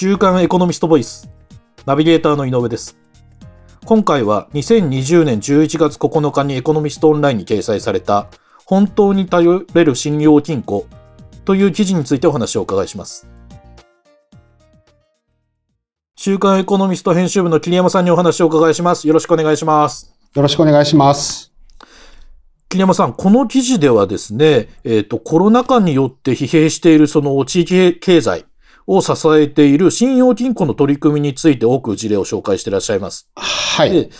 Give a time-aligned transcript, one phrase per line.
[0.00, 1.28] 週刊エコノミストボイス
[1.84, 2.96] ナビゲーターの井上です。
[3.84, 8.28] 今回は2020年11月9日にエコノミストオンラインに掲載された
[8.64, 10.86] 本当に頼れる信用金庫
[11.44, 13.26] という記事についてお話をお伺いします。
[16.14, 19.08] 週刊エコノミスト編集部の桐山さんにお話をお伺いします。
[19.08, 20.14] よろしくお願いします。
[20.32, 21.52] よろしくお願いします。
[22.68, 28.44] 桐山さん、この記事ではですね、えっ、ー、と、コロナ禍によって疲弊しているその地域経済
[28.88, 33.30] を支えている信用金庫の取り組みについて多く事例を紹介していらっしゃいます。
[33.36, 33.90] はい。
[33.90, 34.10] で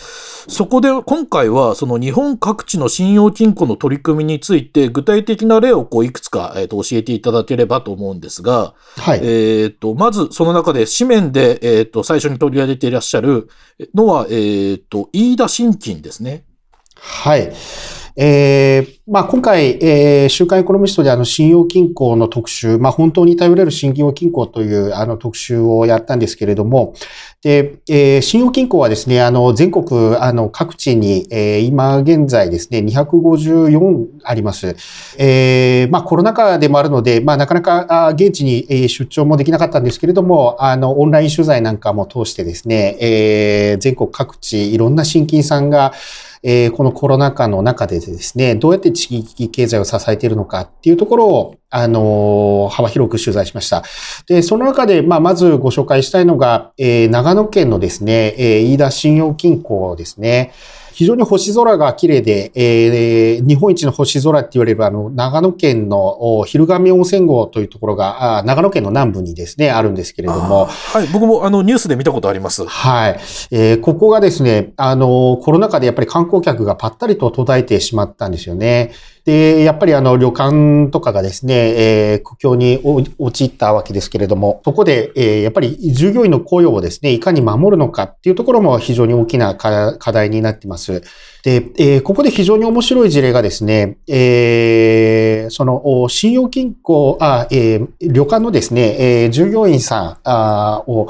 [0.47, 9.19] そこで今回はその日本各地の信用金庫の取り組みについて具体的な例をこういくつか、えー、と教えていただければと思うんですが、はい。
[9.23, 13.49] えっ、と、まずその中で紙面で、えっ、と、最初に取り上げていらっしゃる
[13.93, 16.45] のは、えっ、と、飯田新金ですね。
[16.95, 17.51] はい。
[18.21, 26.95] えー、まあ、今回、えー、週刊エコノミストであの信用金庫の特集、まあ、本当に頼れる信用金庫というあの特集をやったんですけれども、
[27.41, 34.75] で、えー、信用金庫はですね、あの、全国、あの、各地に、えー、今現在ですね、254あります。
[35.17, 45.93] えー、まあ、コロナ禍でもあるので、まあ、なかなか、現地に出張もできなかったんですけれども、あの、オンライン取材なんかも通してですね、えー、全国各地、いろんな新金さんが、
[46.43, 53.83] え、このコロナ禍の中でですね、どうやって地域経済を支えているのかっていうところを、あの、幅広く取材しました。
[54.27, 60.53] で、その中で、まあ、まずご紹介したいのが、え、長野県のですね、え、飯田信用金庫ですね。
[60.99, 70.65] 非常に星空が綺麗で、えー、日本一の星空って言われるあの、長野県の昼神温泉郷というところが、長野県の南部にですね、あるんですけれども。
[70.65, 72.65] はい、僕もあの、ニュースで見たことあります。
[72.65, 73.19] はい。
[73.51, 78.91] えー、ここがですね、あの、コロナ禍でやっぱり観光客がぱったりと途絶えてしまったんですよね。
[79.29, 82.81] で、やっぱりあの旅館とかがですね、えー、苦境に
[83.19, 91.03] 陥ったわけですけれども、そこで、えー、やっぱり従業員の雇用をですね、いかに守るのかっていうところも非常に大きな課題になってます。
[91.43, 101.07] で、えー、ここで非常に面白い事例がですね、えー、その、信用金庫、あ、えー、旅館のですね、えー、従業員さんあを、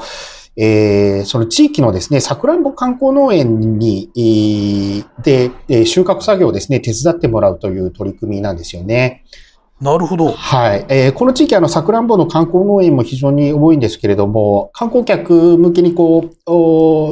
[0.62, 4.10] えー、その地域のですね、さくらんぼ観光農園に、
[5.22, 5.50] で、
[5.86, 9.24] 収穫作業をですね、手伝ってもらうという取り組みなんですよね。
[9.80, 10.32] なるほど。
[10.32, 10.84] はい。
[10.90, 16.28] えー、この地域、あの、さくらんぼの観光農園も非常に多いんですけれども、観光客向けにこ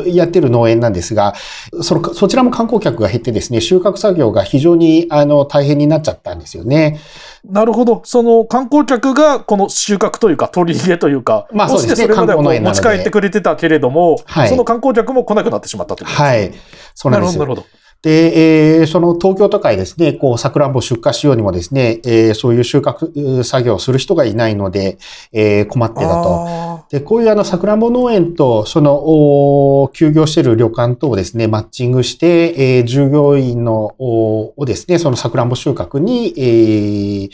[0.05, 1.35] う、やってる農園なんですが、
[1.81, 7.01] その、そちらも観光客が減ってですね、収穫作業が非常に、あの、大変になっちゃったんですよね。
[7.45, 8.03] なるほど。
[8.05, 11.97] その観光客がこの収穫というか取り入れというか、まあそうですね。
[12.03, 16.39] それまで持ち帰ってくれてたけれども、はい、その観光客も来なくなってしまったということですね。
[16.39, 16.53] はい。
[16.95, 17.39] そうなんです。
[17.39, 17.65] なるほど。
[18.01, 24.99] で、えー、その東京都会ですね、こう、桜んぼ出荷しようにもですね、えー、そういう収穫作業をする人がいないので、
[25.33, 26.85] えー、困ってたと。
[26.91, 37.31] で、こういうあの、桜んぼ農園と、その、休業している旅館とをですね、マッチングして、えー、従業員の、をですね、その桜んぼ収穫に、えー、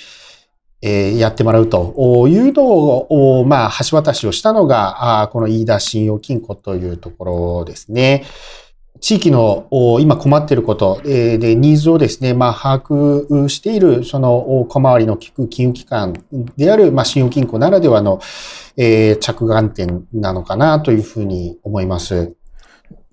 [0.80, 8.24] えー、やってもらうというのを、まあ、橋渡しをしたのが、あこの飯田信用金庫というところですね。
[9.00, 9.68] 地域の
[10.00, 16.24] 今困っていることで、ニーズをですね、まあ、把握している、その小回りの利く金融機関
[16.56, 18.20] である、まあ、信用金庫ならではの、
[18.76, 22.34] えー、着眼点なのかなというふうに思います。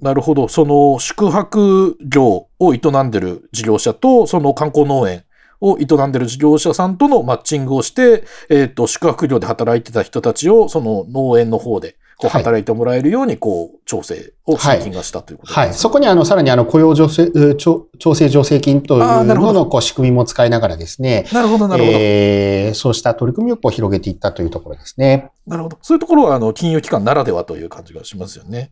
[0.02, 0.47] なるほど。
[0.47, 5.24] その宿泊業を営んでる事業者と、その観光農園
[5.62, 15.70] を営んでる事業者さんとのマッチングをして、えっ、ー、と、宿泊業で働いてた人たちを、その農園の方でこう働いてもらえるように、こう、調整を新金がしたということですね、はい。
[15.70, 15.76] はい。
[15.76, 21.26] そこにあの、さらにあの、雇用調整、調整助成金というのの、こう、仕組みも使いながらですね。
[21.34, 21.98] なるほど、なるほど。
[21.98, 25.31] えー、そうした取り組みをこう、広げていったというところですね。
[25.48, 25.80] なるほど。
[25.81, 28.72] そういうところは、あの、金融機関ならではという感じがしますよね。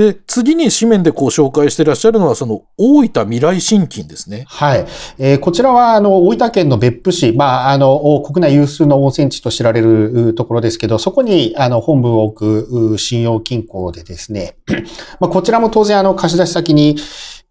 [0.00, 4.46] で、次に紙面でこう紹介していらっしゃるのは、その大分未来新金ですね。
[4.48, 4.86] はい。
[5.18, 14.56] えー、こちらは、あの、大分県の別府市、まあ、あの、国内有数の温泉地と知られるところですけど、そこに、あの、本部を置く信用金庫でですね、
[15.20, 16.96] まあ、こちらも当然、あの、貸し出し先に、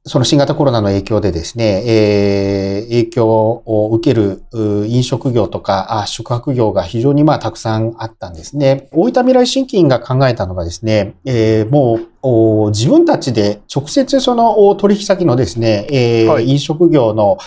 [0.10, 4.42] その新型コロナの影響でですね、えー、影響を受ける
[4.88, 8.90] 飲食業とか宿泊業が非常にまあたくさんあったんですね。
[8.92, 12.00] 大分未来新金が考えたのがですね、えー、も
[12.68, 17.38] う自分たちで直接その取引先のですね、えーはい、飲食業の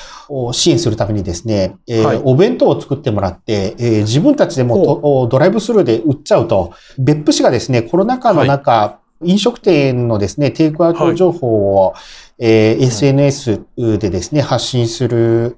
[0.52, 9.02] 支援するためにですね、えー、はい、お弁当を作ってもらって、えー、自分たちでもドライブスルーで売っちゃうと、別府市がですね、コロナ禍の中、はい。
[9.24, 11.94] 飲食店のですね、テイクアウト情報を、はい
[12.44, 15.56] えー SNS でですね、発信する、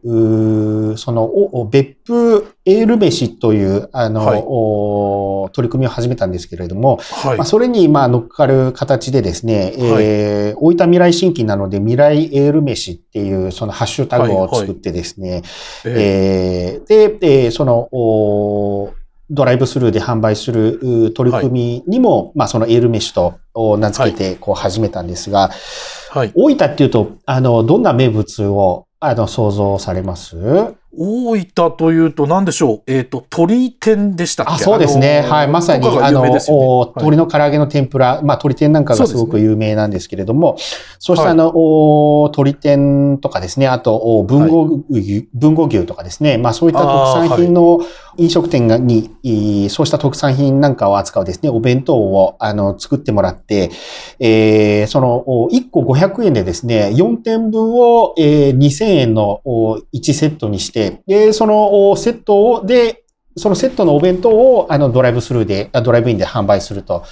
[0.98, 4.42] その、お別府エール飯という、あの、はい。
[4.46, 7.38] お取り組みを始めたんですけれども、はい。
[7.38, 7.46] まあ、。
[7.46, 15.40] それに、まあ、乗っかる形でですね、えー大分未来新規なので、未来エール飯っていう、そのハッシュタグを作ってですね、
[15.86, 18.92] ええーで、えーその、お
[19.30, 26.32] ドライブスルーで販売するう取り組みにも、まあ、そのエール飯とお名付けて、こう始めたんですが、ーはい。
[26.34, 30.36] 大分っていうと、あの、どんな名物を、あの、想像されます？
[30.96, 32.82] 大分というと何でしょう？
[32.86, 34.52] えっ、と、鳥天でしたっけ？
[34.52, 35.18] あ、そうですね。
[35.18, 35.48] あのーはい。
[35.48, 36.64] まさに、とかがあの、有名ですよね？
[36.64, 36.88] おはい。
[36.90, 40.56] 鶏の唐揚げの天ぷら、まあ、鶏天なんかがすごく有名なんですけれども、
[41.00, 41.32] そうしたはい。
[41.32, 47.80] あの、お鶏天とかですね、あと、お文豪牛、文豪牛とかですね、まあ、そういった特産品の
[48.16, 49.10] 飲食店がに、
[49.70, 53.70] そうした特産品なんかを扱うですね、お弁当を、あの、作ってもらって、
[54.20, 63.04] えーその、1個500円でですね、4点分を、えー2000円の1セットにして、で、そのセットを、で、
[63.36, 67.04] そのセットのお弁当をあのドライブスルーで、あドライブインで販売すると。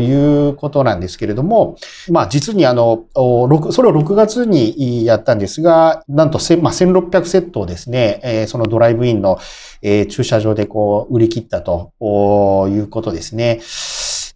[0.00, 1.76] いうことなんですけれども、
[2.10, 9.38] まあ実にあの、それを6月にやったんですが、なんとまあ、1600セットをですね、そのドライブインの、
[9.82, 11.92] 駐車場でこう売り切ったと
[12.70, 13.60] いうことですね。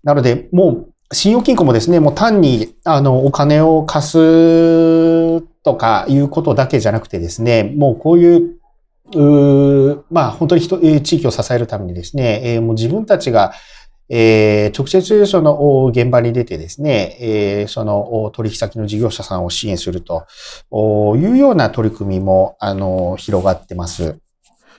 [0.05, 8.59] なので、もう信用金庫もですね、もう単に、あの、お金を貸すとかいうことだけじゃなくてですね、もうこういう、
[9.15, 13.53] うまあ、本当に人、地域を支えるためにですね、もう自分たちが、
[14.08, 20.26] えー直接そのお現場に出てですね、えーそのお取引先の事業者さんを支援すると
[20.70, 24.19] おいうような取り組みも、あの、広がってます。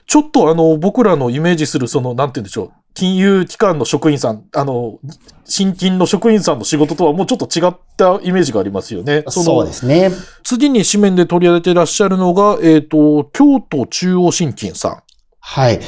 [0.06, 2.72] ちょっとあの、僕らのイメージする、その、なんて言うんでしょう。
[2.94, 4.98] 金融機関の職員さん、あの、
[5.44, 9.22] 新金の職員さんの仕事とはもうちょっと違ったイメージがありますよね。
[9.24, 10.10] のそうですね。
[10.42, 15.02] 次に紙面で取り上げていらっしゃるのが、えっ、と、京都中央新金さん
[15.40, 15.78] はい。
[15.78, 15.84] ね。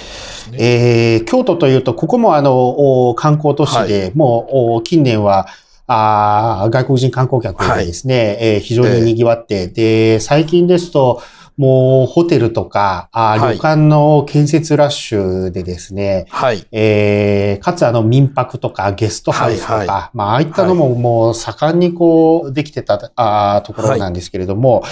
[0.58, 5.46] えー京都というと、ここもあの、お観光都市で、もうお近年は、
[5.86, 11.22] あー外国人観光客でですね、えー非常に賑わって、で、最近ですと、
[11.56, 16.66] もうホテルとか、あ旅館の建設ラッシュでですね、はい。
[16.72, 24.82] えーかつあの民泊とかゲストハウスとか、はいはまあああいったのももう盛んにこうできてた、あーところなんですけれども、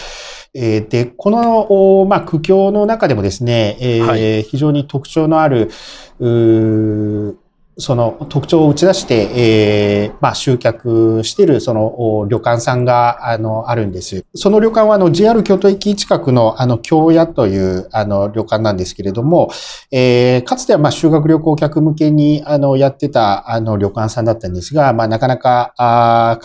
[0.55, 4.43] えーで、この、おまあ苦境の中でもですね、えーはい。
[4.43, 5.71] 非常に特徴のある、
[6.19, 7.35] うー
[7.81, 14.25] その特徴を打ち出して、えーまあ集客しているその旅館さんがあのあるんです。
[14.35, 19.51] その旅館はあの JR 京都駅近くのあの京屋というあの旅館なんですけれども、
[19.91, 26.39] えーかつてはまあ修学旅行客向けにあのやってたあの旅館さんだったんですが、まあなかなか、あ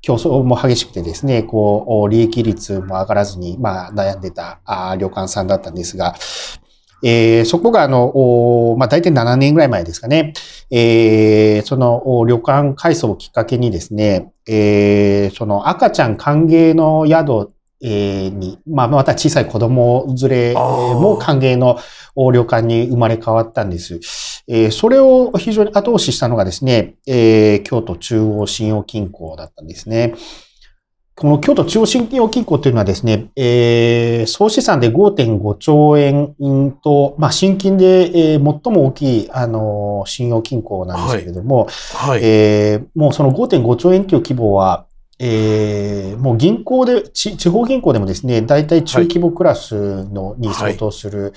[0.00, 6.14] 競争も激しくてですね、こう、利益率も上がらずに、まあ悩んでたあー旅館さんだったんですが、
[7.02, 8.06] えーそこがあの、
[8.72, 10.32] おまあ大体7年ぐらい前ですかね、
[10.70, 21.78] えーそのお旅館改装をきっかけにですね、えーその赤ちゃん歓迎の宿えーに、まあ、また小さい子供連れも歓迎の
[22.16, 24.00] お旅館に生まれ変わったんです。
[24.48, 30.14] えーそれを非常に後押ししたのがですね、えー京都中央信用金庫だったんですね。
[31.18, 36.32] この京都中央信用金庫というのはですね、えー総資産で5.5兆円
[36.80, 42.20] と、まあ、新金で、えー最も大きい、あのー信用金庫なんですけれども、はい。
[42.22, 44.86] えーもうその5.5兆円という規模は、
[45.18, 51.32] えーもう銀行で、ち地方銀行でもですね、大体中規模クラスの、に相当する、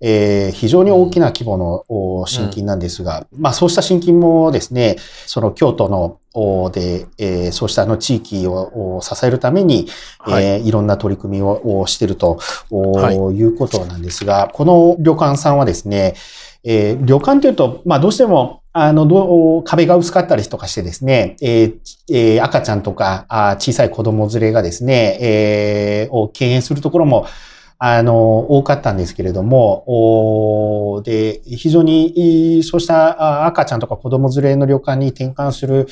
[0.00, 4.96] えー非常に大きな規模のお新金なんですが、まあそうした新金もですね、
[5.26, 10.70] その京都のおで、えーそうしたあの地域をお支えるために、はいえーい。
[10.70, 12.38] ろんな取り組みをおしていると
[12.70, 13.16] おはい。
[13.16, 16.14] いうことなんですが、この旅館さんはですね、
[16.64, 21.74] えー旅館というと、まあどうしても、あの、どう壁が薄かったりとかしてですね、えー
[22.12, 27.26] えー赤ちゃんとかあー小さい子供連れがですね、えーを敬遠するところも、
[27.82, 35.88] あの、多かったんですけれども、で、非常に、そうした赤ちゃんとか子供連れの旅館に転換する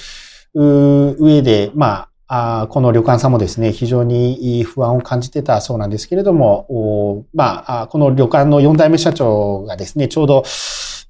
[0.55, 10.45] 上で、まあ、この旅館さんもですね、非常に不安を感じてたそうなんですけれども、まあ、この旅館の4代目社長がですね、ちょうど、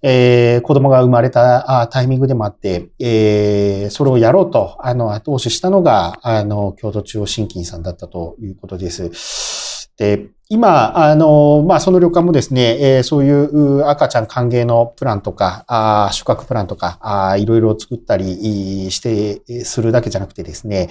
[0.01, 9.91] えー子供が生まれたタイミングでもあって、えーそれをやろうと、あの、後押ししたのが、あの、京都中央新金さんだったということです。
[9.97, 20.89] で、今、あの、まあ、その旅館もですね、えー、そういう赤ちゃん歓迎のプランとか、あ宿泊プランとかあ、いろいろ作ったりして、するだけじゃなくてですね、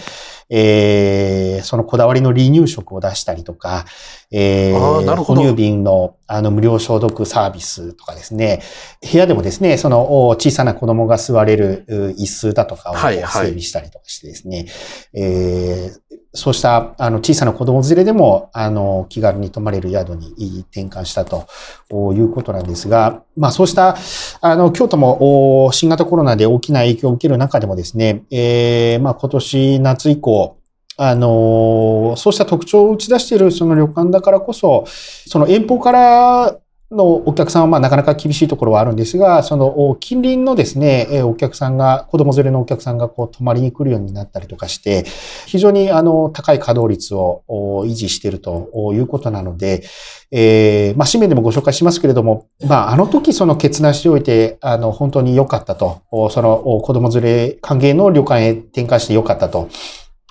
[0.52, 3.86] えー、そのこだわりの離乳食を出したりとか、
[4.30, 8.62] えー、哺乳瓶のあの無料消毒サービスとかですね、
[9.12, 14.74] 部屋でもですね、その小さな子供が座れる椅子だとかを整備したりとかしてですね、はいはい、
[15.16, 21.48] えーそうしたあの小さな子供連れでもあの気軽に泊まれる宿に転換したと
[22.14, 23.98] いうことなんですが、まあそうした
[24.42, 30.58] あの京都も新型コロナで大きな影響を受ける中でもですね、えー、まあ今年夏以降、
[30.98, 36.56] あの、そうした特徴を打ち出しているその旅館だからこそ、その遠方から
[36.90, 45.04] のお客さんはまあなかなか厳しいところはあるんですが、その近隣のですね、お客さんが、子供連れのお客さんがこう泊まりに来るようになったりとかして、
[45.46, 47.44] 非常にあの高い稼働率を
[47.86, 49.84] 維持しているということなので、
[50.32, 59.68] えー、まあ紙面でもご紹介しますけれども、まああの時その決断しておいて、あの本当に良かったと、その子供連れ歓迎の旅館へ転換して良かったと、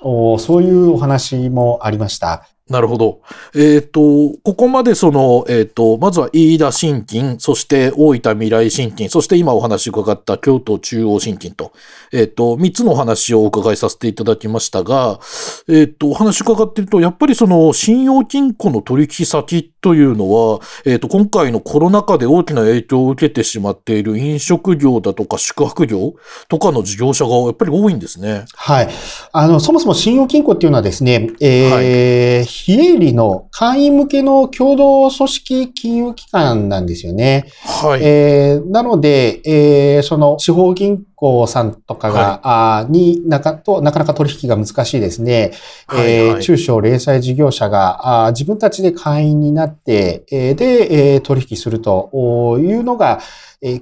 [0.01, 2.49] そういうお話もありました。
[2.69, 3.23] なるほど。
[3.55, 11.73] えっ、ー、と、ここまでその、えっ、ー、と、まずは飯田新金、そして大分未来新金、そして今お話伺った京都中央新金と、
[12.13, 15.21] えっ、ー、と、三つのお話をお伺いさせていただきましたが、
[15.69, 26.15] えっ、と、お話伺っていると、やっぱりその信用金庫の取引先っというのは、えっ、と、今回のコロナ禍で大きな影響を受けてしまっている飲食業だとか宿泊業
[26.49, 28.47] とかの事業者がやっぱり多いんですね。
[28.57, 28.89] はい。
[29.31, 37.47] あの、そもそも信用金庫っていうのはですね、えー、はい非営利の会員向けの共同組織金融機関なんですよね。
[37.65, 38.01] はい。
[38.03, 45.53] えー、なので、えー、その地方銀行さんとかが、はい、あになかとなかなか取引が難しいですね。
[45.87, 53.21] はいはい、えー、中小零細事業者があ自分たちで会員になって、えー、で、えー、取引するというのが、
[53.63, 53.81] え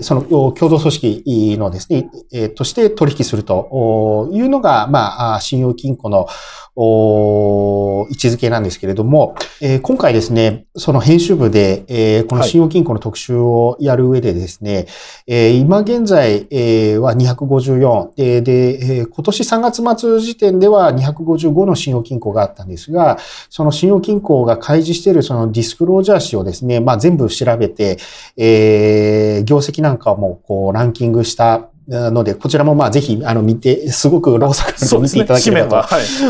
[0.00, 6.28] ー、その共同組織のですね、えー、として取引するというのが、まあ、信用金庫の
[6.76, 14.86] 位置づけなんですけれども、えー、今回ですね、その編集部で、えー、この信用金庫の特集をやる上でですね、はい、
[15.26, 27.98] えー、今現在、えー、は254で、で、えー、今年3月末時点では255の信用金庫があったんですが、その信用金庫が開示しているそのディスクロージャー誌をですね、まあ全部調べて、
[28.36, 35.88] えー、業績なんかもこうランキングしたので、こちらもまあぜひあの見て、すごくローソクで見ていただければ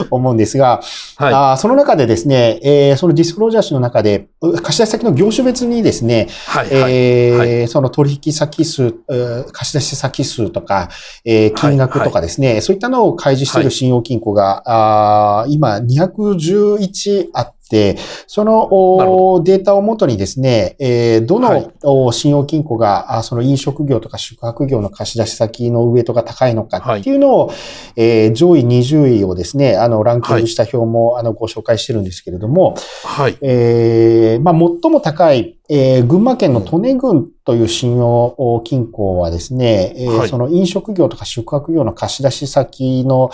[0.08, 0.80] と思うんですが、
[1.16, 4.28] はい、あその中でですね、えー、そのディスクロージャー誌の中で、
[4.62, 8.92] 貸し出し先の業種別にですね、はいえーはい、その取引先数、
[9.52, 10.88] 貸し出し先数とか、
[11.26, 14.62] えー、金額とかですね、はいはい、そういったのを開示している信用金庫が、
[15.42, 17.59] あ今211あって、、
[18.26, 27.52] そのデータをもとにですね、えどの信用金庫が、その飲食業とか宿泊業の貸し出し先のウエイトが高いのかっていうのを、
[27.96, 32.74] え上位20位をですね、あの、ランキングした表も、あの、ご紹介してるんですけれども、
[33.04, 33.36] はい。
[33.40, 43.30] えー、まあ、最も高い、えー、群馬県の利根郡という信用金庫はですね、えー、その飲食業とか宿泊業の貸し出し先の、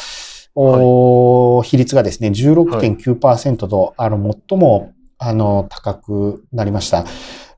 [0.56, 7.04] はい、比率がですね、16.9%と、はい、あの、最も、あの、高くなりました。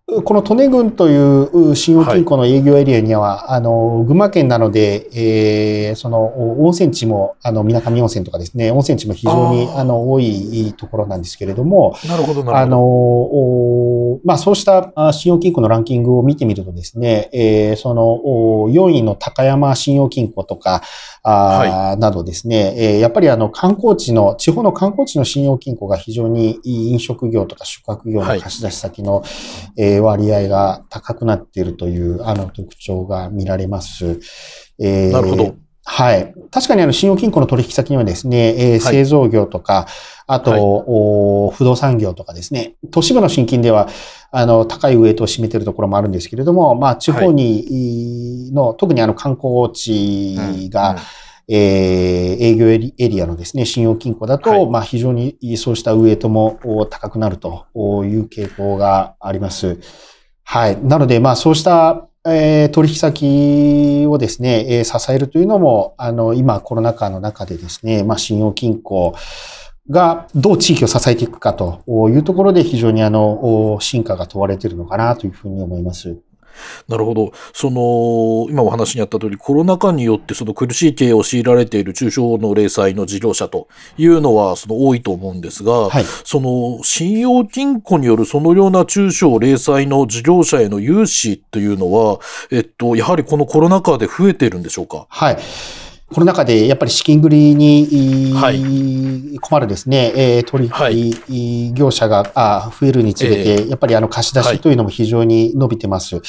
[0.08, 12.56] この利根郡という信用金庫の営業エリアには、はい、あの、群馬県なので、えー、その、温泉地も、あの、水上温泉とかですね、温泉地も非常に、あの、多いところなんですけれども、なるほど、なるほど。
[12.56, 18.18] あの、まあ、そうした信用金庫のランキングを見てみるとですね、えー、その、
[18.72, 20.80] 4位の高山信用金庫とか、
[21.22, 29.24] あ、はい、などですね、えー、やっぱりあの、観光地の、地方の観光地の信用金庫が非常に飲食業とか宿泊業の貸し出し先の、はい、
[29.76, 34.20] えー割合が高くなっているというあの特徴が見られます。
[34.78, 35.54] えー、なるほど。
[35.90, 36.34] はい。
[36.50, 39.86] 確かにあの、信用金庫の取引先にはですね、えー、製造業とか、
[40.26, 43.88] あと、はい、不動産業とかですね、都市部の新金では、
[44.30, 50.36] あの、高いウエイトを占めているところもあるんですけれども、まあ、地方にの、はい、特にあの、観光地
[50.70, 51.02] が、うんうん
[51.48, 56.58] えー、営業エリアのですね、信用金庫だと、はい、まあ非常にそうしたウエイトも
[56.90, 59.78] 高くなるという傾向があります。
[60.44, 60.82] はい。
[60.82, 69.14] なので、まあそうした、えー、取引先をですね、えー、支えるというのも、あの、今コロナ禍の中でですね、まあ信用金庫、
[69.90, 76.18] がどう地域を支えていくかというところで非常にあの進化が問われているのかなというふうに思います。
[76.88, 77.32] なるほど。
[77.52, 86.04] その、今お話にあった通り、コロナ禍によってその苦しい経営を強いられている中小の零細の事業者というのはその多いと思うんですが、はい。
[86.24, 92.18] その信用金庫によるそのような中小零細の事業者への融資というのは、
[92.50, 95.06] えっと、やはりこのコロナ禍で増えているんでしょうか？
[95.08, 95.38] はい。
[96.12, 99.38] コロナ禍でやっぱり資金繰りに、はい。
[99.40, 100.70] 困るですね、えー取
[101.28, 106.20] 引業者が、あ増えるにつれて、やっぱりあの貸し出しというのも非常に伸びてます。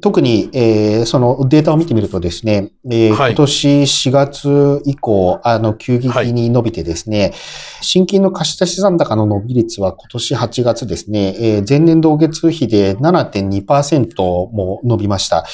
[0.00, 7.34] 特に、えーそのデータを見てみるとですね、今年4月以降、あの、急激に伸びてですね、
[7.82, 15.44] 新金の貸し出し残高の伸び率は今年8月ですね、えー前年同月比で7.2%も伸びました。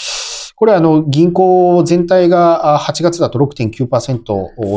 [0.56, 4.24] これはあの、銀行全体があ8月だと6.9%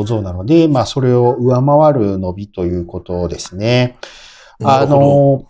[0.04, 3.98] 増なので、まあ、それを上回る伸びということですね。
[4.62, 5.48] あの、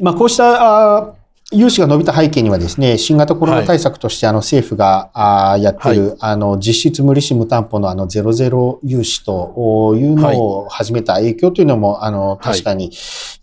[0.00, 1.14] まあ、こうした、あ
[1.52, 5.96] 融資が伸びた背景にはですね、新型コロナ対策として、あの、政府が、あやってい。
[5.96, 12.90] る、あの、実質無利子無担保のあの、ゼロゼロ融資というのを始めた影響というのも、あの、確かに、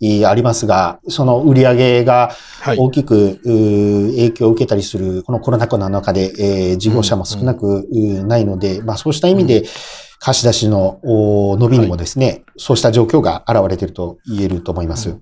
[0.00, 0.26] い。
[0.26, 2.78] ありますが、その売り上げがはい。
[2.78, 9.64] 大きく、影響を受けたりする、このコロナ禍の中で、えー事業者も少なく、うないので、まあそうした意味で、
[10.18, 15.16] 貸し出しのお伸びにもですね、そうした状況が現れていると言えると思います。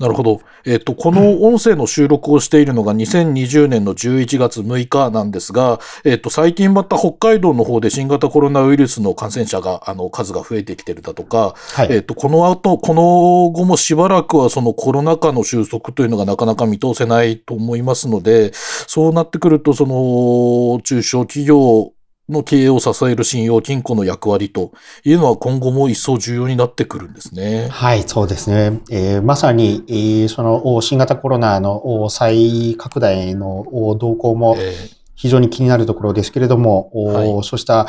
[0.00, 0.40] なるほど。
[0.64, 11.88] えっ、と、この音声の収録をしているのが2020年の11月6日なんですが、えっ、と、最近また北海道の方で新型コロナウイルスの感染者が、あの、数が増えてきてるだとか、はい。
[11.90, 21.92] えっ、と、この後、この後もしばらくはそのコロナ禍の収束というのがなかなか見通せないと思いますので、そうなってくると、その、中小企業
[22.30, 24.72] の経営を支える信用金庫の役割と
[25.04, 27.68] いうのは今後も一層重要になってくるんですね。
[27.70, 28.80] はい、そうですね。
[28.90, 37.86] えーまさに、えーそのお新型コロナのお再拡大のお動向もえ非常に気になるところですけれども、おはいそうした、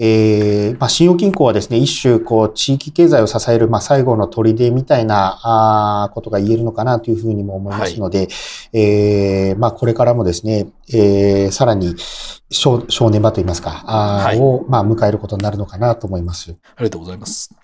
[0.00, 8.26] えーまあ、信用金庫はですね、一種、こう、地域経済を支える、まあ、最後の砦みたいな、あーことが言えるのかなというふうにも思いますので、
[8.72, 11.94] えーまあ、これからもですね、えーさらに、
[12.50, 16.56] 正正念場といいますか、あーはいを、まあ、迎えることになるのかなと思います。
[16.74, 17.54] ありがとうございます。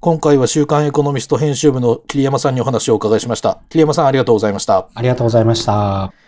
[0.00, 3.58] 今回は週刊エコノミスト編集部の桐山さんにお話をお伺いしました。
[3.70, 4.88] 桐山さんありがとうございました。
[4.94, 6.27] ありがとうございました。